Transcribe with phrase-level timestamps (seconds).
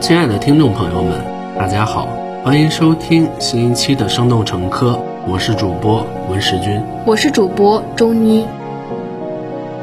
[0.00, 1.20] 亲爱的听众朋友们，
[1.58, 2.08] 大家好，
[2.44, 4.92] 欢迎收听新一期的《生动成科》，
[5.26, 8.46] 我是主播文世军，我是主播周妮。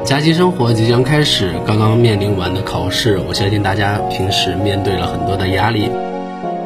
[0.04, 5.90] 假期生活即将开始，刚刚面临完的考试，我相信大家平时面对了很多的压力，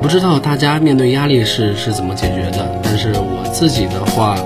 [0.00, 2.80] 不知道大家面对压力是是怎么解决的？
[2.84, 4.36] 但是我自己的话，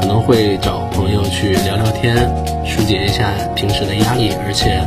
[0.00, 2.16] 可能会找朋友去聊聊天，
[2.64, 4.80] 疏解一下平时的压力，而且。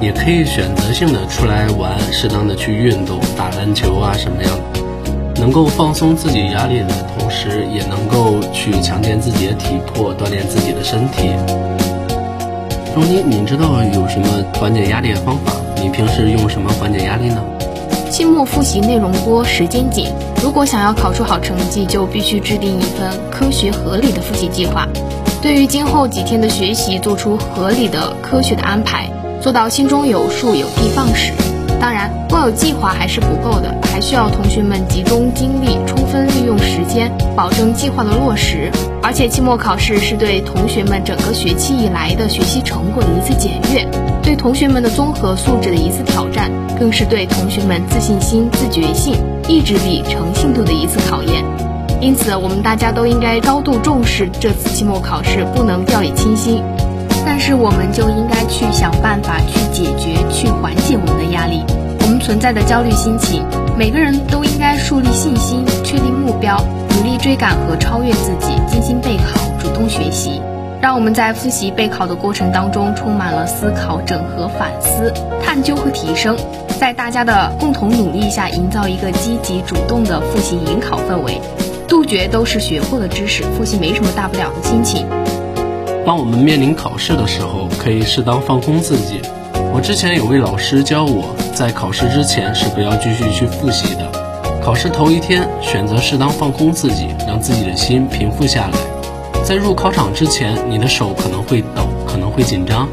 [0.00, 4.52] 也可以选择性的出来玩，适当的去运动，打篮球啊什么样，
[5.36, 11.30] 能够放松自己压力的同时，也能够去强健自己的体魄，锻炼自己的身体。
[12.94, 15.52] 钟妮，你知道有什么缓解压力的方法？
[15.82, 17.42] 你平时用什么缓解压力呢？
[18.10, 20.10] 期末复习内容多，时间紧，
[20.42, 24.86] 如果想要考出好成绩，就必须制定一份科学合理的复习计划，
[25.42, 29.10] 对于今后几天的学习做出合理的、科学的安排。
[29.46, 31.32] 做到心中有数，有的放矢。
[31.80, 38.72] 当然，光有计划还是不够的，还需要同学们集中精力，充分利用时间，保证计划的落实。
[39.04, 43.86] 而且，期末考试是对同学们整个学期以来的学习成果的一次检阅，
[44.20, 49.14] 对同学们的综合素质的一次挑战，更是对同学们自信心、自觉性、
[49.46, 51.44] 意志力、诚信度的一次考验。
[52.00, 56.64] 因此，我们大家都应该高度重视这次期末考试，不能掉以轻心。
[57.26, 61.62] 但是我们就应该去想办法去解决、去缓解我们的压力，
[62.00, 63.44] 我们存在的焦虑心情。
[63.76, 66.56] 每个人都应该树立信心，确定目标，
[66.88, 70.40] 努力追赶和超越自己，精心备考，主动学习。
[70.80, 75.12] 让我们在复习备考的过程当中，充满了思考、整合、反思、
[75.44, 76.36] 探究和提升，
[76.78, 81.40] 在大家的共同努力下，营造一个积极主动的复习迎考氛围，
[81.88, 85.06] 杜绝都是学过的知识，复习没什么大不了的心情。
[86.06, 89.20] 当我们面临考试的时候，可以适当放空自己。
[89.74, 94.08] 我之前有位老师教我在考试之前是不要继续去复习的。
[94.62, 98.78] 考试头一天，选择适当放空自己，让自己的心平复下来。
[99.42, 102.88] 在入考场之前，你的手可能会抖，可能会紧张，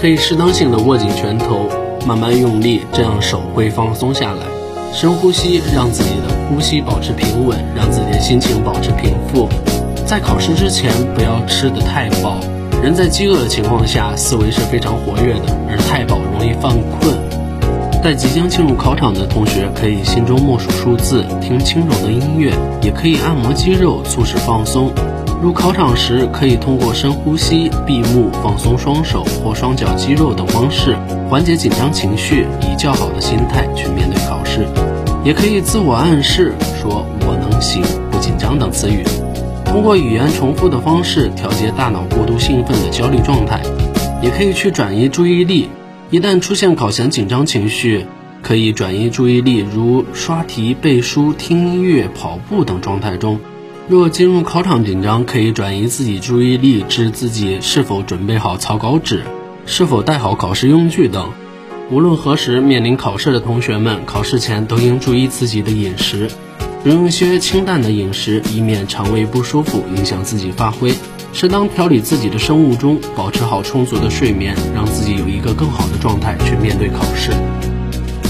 [0.00, 1.68] 可以适当性的握紧拳头，
[2.06, 4.46] 慢慢用力，这样手会放松下来。
[4.92, 9.48] 深呼吸，让自己的呼吸保持平稳，让自己的心情保持平复。
[10.10, 12.40] 在考试之前，不要吃得太饱。
[12.82, 17.14] 人在饥饿的情况下，思维是非常活跃的，而太饱容易犯困。
[18.02, 24.90] 在即将进入考场的同学，可以心中默数数字，听轻柔的音乐，也可以按摩肌肉，促使放松。
[25.40, 30.96] 入考场时，可以通过深呼吸、闭目、放松双手或双脚肌肉等方式，
[31.30, 34.66] 缓解紧张情绪，以较好的心态去面对考试。
[35.22, 39.04] 也可以自我暗示，说我能行，不紧张等词语。
[39.70, 43.62] 通过语言重复的方式调节大脑过度兴奋的焦虑状态，
[44.20, 45.68] 也可以去转移注意力。
[46.10, 48.04] 一旦出现考前紧张情绪，
[48.42, 53.38] 可以转移注意力，如刷题、背书、听音乐、跑步等状态中。
[53.88, 59.22] 若进入考场紧张，可以转移自己注意力至自己是否准备好草稿纸，
[59.66, 61.30] 是否带好考试用具等。
[61.92, 66.28] 无论何时面临考试的同学们，考试前都应注意自己的饮食。
[66.84, 70.92] 用一些清淡的饮食，以免肠胃不舒服影响自己发挥；
[71.30, 77.32] 适当调理自己的生物钟，保持好充足的睡眠，让自己有一个更好的状态去面对考试。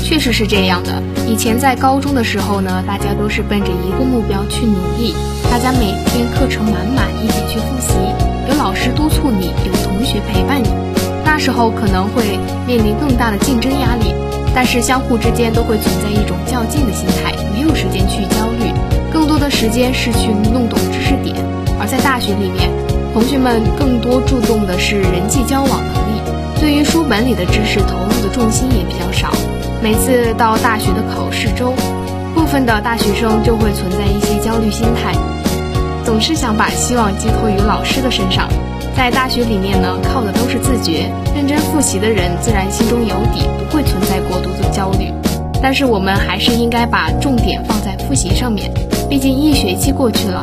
[0.02, 1.00] 确实是这样的。
[1.28, 5.14] 以前在高中的时候呢，大家都是奔着一个目标去努力，
[5.48, 7.94] 大家每天课程满满，一起去复习，
[8.48, 10.68] 有老师督促你，有同学陪伴你。
[11.24, 12.36] 那时候可能会
[12.66, 14.12] 面临更大的竞争压力。
[14.54, 18.72] 但是相互之间都会存在一种较劲的心态，没有时间去焦虑，
[19.12, 21.36] 更多的时间是去弄懂知识点。
[21.78, 22.70] 而在大学里面，
[23.14, 26.20] 同学们更多注重的是人际交往能力，
[26.60, 29.32] 对于书本里的知识投入的重心也比较少。
[29.82, 31.72] 每次到大学的考试周，
[32.34, 35.14] 部分的大学生就会存在一些焦虑心态，
[36.04, 38.48] 总是想把希望寄托于老师的身上。
[38.96, 45.10] 在大学里面呢，靠的都是自觉，认真复习的人自然心中有底，不会存在过度的焦虑。
[45.62, 48.70] 但是我们还是应该把重点放在复习上面，
[49.08, 50.42] 毕竟一学期过去了，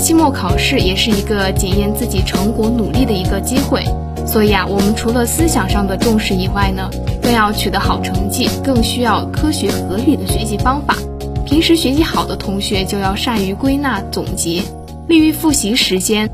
[0.00, 3.82] 期末考试也是一个检验自己成果努力的一个机会。
[4.26, 6.88] 所以啊，我们除了思想上的重视以外呢，
[7.22, 10.96] 更要取得好成绩，更需要科学合理的学习方法。
[11.44, 14.62] 平时学习好的同学就要善于归纳总结，
[15.06, 16.30] 利于复习时间。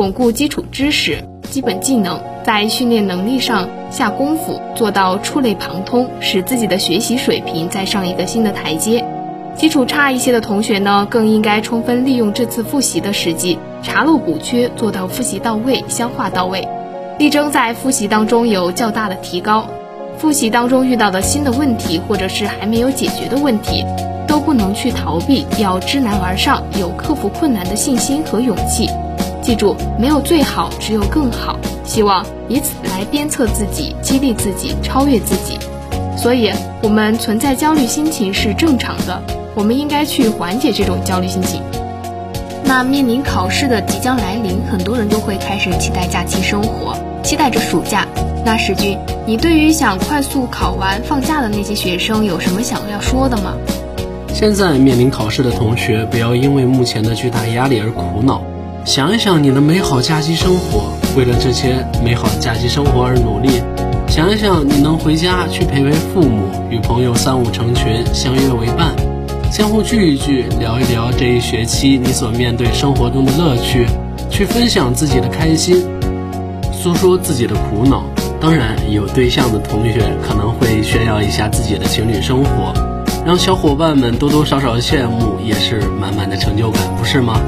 [0.00, 9.04] 巩固基础知识、基本技能，在训练能力上下功夫，做到触类旁通，使自己的学习水平再上一个新的台阶。
[9.54, 16.66] 基础差一些的同学呢，更应该充分利用这次复习的时机，查漏补缺，做到复习到位、消化到位，
[17.18, 19.66] 力争在复习当中有较大的提高。
[20.16, 23.84] 复习当中遇到的新的问题，或者是还没有解决的问题，
[24.26, 28.88] 都不能去逃避，要知难而上，有克服困难的信心和勇气。
[29.42, 31.58] 记住，没有最好，只有更好。
[31.84, 35.58] 希望以此来鞭策自己，激励自己，超越自己。
[36.16, 36.52] 所以，
[36.82, 39.22] 我们存在焦虑心情是正常的，
[39.54, 41.62] 我们应该去缓解这种焦虑心情。
[42.64, 48.06] 那面临考试的即将来临，很多人都会开始期待假期生活，期待着暑假。
[48.44, 48.96] 那史军，
[49.26, 53.54] 你对于想快速考完放假的那些学生有什么想要说的吗？
[54.32, 58.42] 现在面临考试的同学，不要因为目前的巨大压力而苦恼，
[58.84, 63.62] 想一想你的美好假期生活，为了这些美好的假期生活而努力。
[64.08, 68.94] 想一想你能回家去陪陪父母，与朋友三五成群相约为伴，
[69.52, 73.86] 相互聚一聚，聊一聊这一学期你所面对生活中的乐趣，
[74.30, 75.86] 去分享自己的开心，
[76.72, 78.02] 诉说自己的苦恼。
[78.40, 82.72] 当然，有对象的同学可能会炫耀一下自己的情侣生活，
[83.24, 87.40] 让小伙伴们多多少少羡慕，也是满满的成就感，不是吗？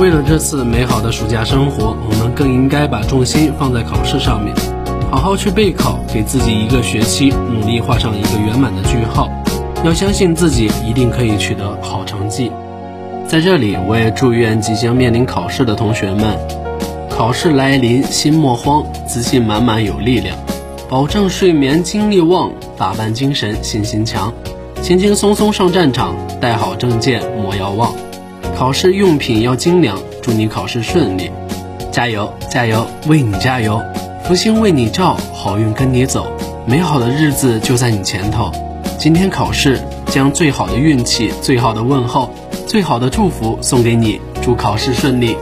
[0.00, 4.56] 为了这次美好的暑假生活，我们更应该把重心放在考试上面，
[5.10, 9.28] 好好去备考，给自己一个学期努力画上一个圆满的句号。
[9.84, 12.50] 要相信自己一定可以取得好成绩。
[13.28, 16.34] 在这里，我也祝愿即将面临考试的同学们。
[17.10, 20.34] 考试来临，心莫慌，自信满满有力量，
[20.88, 24.32] 保证睡眠精力旺，打扮精神信心强，
[24.80, 27.92] 轻轻松松上战场，带好证件莫要忘，
[28.60, 31.30] 考试用品要精良，祝你考试顺利，
[31.90, 33.80] 加油加油，为你加油，
[34.22, 36.26] 福星为你照，好运跟你走，
[36.66, 38.52] 美好的日子就在你前头，
[38.98, 42.28] 今天考试将最好的运气、最好的问候、
[42.66, 45.38] 最好的祝福送给你，祝考试顺利。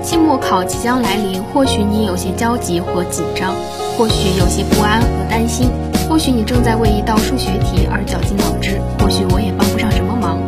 [0.00, 3.52] 期末考即将来临，或许你有些焦急或紧张，
[3.98, 5.68] 或许有些不安和担心，
[6.08, 10.38] 或许你正在为一道数学题而绞尽脑汁，或许我也帮不上什么忙，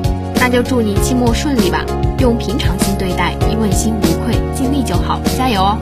[0.55, 1.85] 就祝你期末顺利吧，
[2.21, 5.77] 用平常心对待，一问心无愧，尽力就好，加油哦！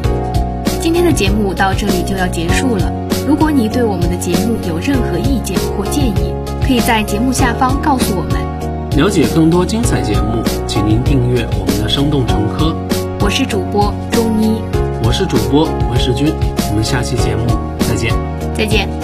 [0.80, 2.90] 今天的节目到这里就要结束了，
[3.28, 6.32] 如果你对我们的节目有任何意见或建议，
[6.66, 8.40] 可以在节目下方告诉我们。
[8.96, 12.74] 了解更多精彩节目，请您订阅我们的生动成科。
[13.20, 14.62] 我是主播钟妮，
[15.04, 16.32] 我是主播文世军，
[16.70, 17.44] 我们下期节目
[17.80, 18.10] 再见，
[18.54, 19.01] 再见。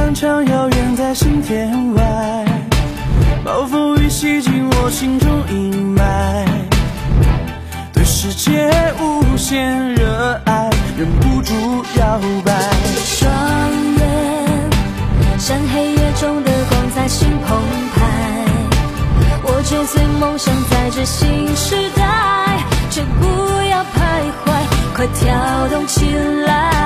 [0.00, 2.02] 漫长遥远在心田外？
[3.44, 6.46] 暴风雨洗尽我心中阴霾，
[7.92, 11.54] 对世界无限热爱，忍不住
[11.98, 12.50] 摇摆。
[13.04, 13.30] 双
[13.98, 14.70] 眼
[15.38, 17.60] 像黑夜中的光，在心澎
[17.94, 18.00] 湃。
[19.42, 22.58] 我追随梦想，在这新时代，
[22.90, 23.26] 却不
[23.68, 24.48] 要徘徊，
[24.96, 26.10] 快跳动起
[26.46, 26.79] 来。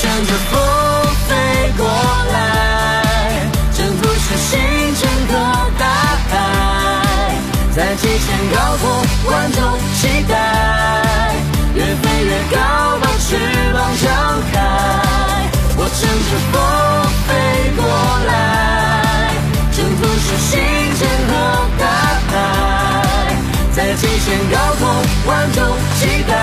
[0.00, 0.60] 乘着风
[1.28, 1.86] 飞过
[2.32, 4.58] 来征途是星
[4.96, 5.84] 辰和大
[6.28, 7.36] 海
[7.74, 11.34] 在极限高空万众期待
[11.74, 13.36] 越飞越高把翅
[13.72, 14.54] 膀张开
[15.76, 16.54] 我乘着风
[17.26, 17.30] 飞
[17.76, 17.84] 过
[18.26, 18.30] 来
[19.72, 20.58] 征途是星
[20.98, 21.32] 辰和
[21.78, 21.84] 大
[22.28, 23.36] 海
[23.72, 24.82] 在极限高空
[25.26, 25.62] 万众
[26.00, 26.41] 期待。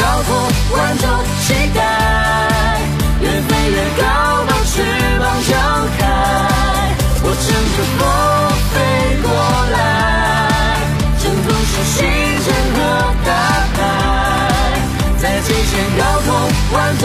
[0.00, 0.30] 高空
[0.76, 1.08] 万众
[1.42, 1.80] 期待
[3.20, 4.04] 越飞越高
[4.46, 4.80] 把翅
[5.18, 5.52] 膀张
[5.98, 6.00] 开。
[7.24, 8.00] 我乘着风
[8.72, 8.76] 飞
[9.22, 9.28] 过
[9.72, 9.76] 来
[11.20, 11.96] 征途是星
[12.44, 12.78] 辰和
[13.26, 13.28] 大
[13.74, 13.76] 海
[15.18, 16.28] 在极限高空
[16.72, 17.04] 万众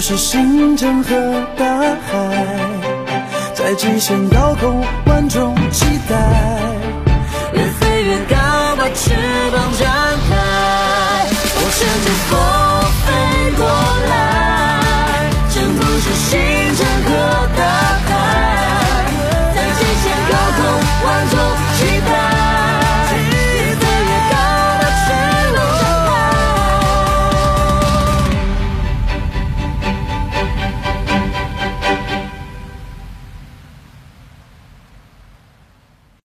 [0.00, 1.14] 是星辰和
[1.56, 2.34] 大海，
[3.54, 6.16] 在极限高空万众期待，
[7.52, 8.36] 越飞越高，
[8.78, 9.10] 把翅